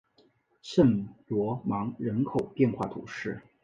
[0.63, 3.39] 圣罗芒人口变化图示